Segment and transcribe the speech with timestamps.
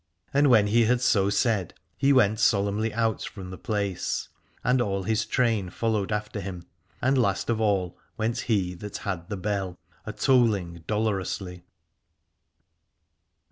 [0.33, 4.29] And when he had so said he went solemnly out from the place:
[4.63, 6.65] and all his train followed after him,
[7.03, 11.65] and last of all went he that had the bell, a tolling dolorously.